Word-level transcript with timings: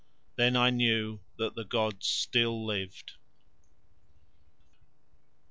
Then 0.35 0.55
I 0.55 0.71
knew 0.71 1.19
that 1.37 1.53
the 1.53 1.63
gods 1.63 2.07
still 2.07 2.65
lived. 2.65 3.17